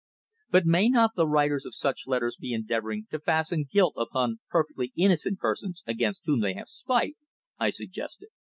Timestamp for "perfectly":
4.49-4.91